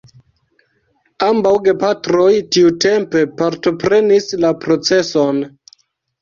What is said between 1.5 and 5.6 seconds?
gepatroj tiutempe partoprenis la proceson.